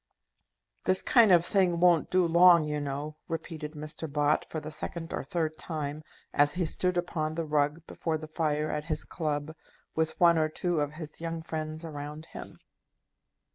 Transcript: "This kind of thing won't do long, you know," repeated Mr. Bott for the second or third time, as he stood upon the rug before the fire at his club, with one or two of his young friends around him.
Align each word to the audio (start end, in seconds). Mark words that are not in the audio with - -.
"This 0.85 1.03
kind 1.03 1.31
of 1.31 1.45
thing 1.45 1.79
won't 1.79 2.09
do 2.09 2.25
long, 2.25 2.63
you 2.65 2.79
know," 2.81 3.17
repeated 3.27 3.73
Mr. 3.73 4.11
Bott 4.11 4.43
for 4.49 4.59
the 4.59 4.71
second 4.71 5.13
or 5.13 5.23
third 5.23 5.57
time, 5.59 6.01
as 6.33 6.55
he 6.55 6.65
stood 6.65 6.97
upon 6.97 7.35
the 7.35 7.45
rug 7.45 7.85
before 7.85 8.17
the 8.17 8.27
fire 8.27 8.71
at 8.71 8.85
his 8.85 9.03
club, 9.03 9.55
with 9.93 10.19
one 10.19 10.39
or 10.39 10.49
two 10.49 10.79
of 10.79 10.93
his 10.93 11.21
young 11.21 11.43
friends 11.43 11.85
around 11.85 12.25
him. 12.25 12.57